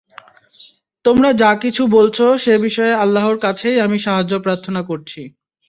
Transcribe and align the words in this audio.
তোমরা 1.05 1.29
যা 1.33 1.51
কিছু 1.63 1.83
বলছ 1.89 2.17
সে 2.37 2.53
বিষয়ে 2.57 2.93
আল্লাহর 2.95 3.37
কাছেই 3.37 3.77
আমি 3.79 3.97
সাহায্য 3.99 4.33
প্রার্থনা 4.39 4.81
করছি। 4.83 5.21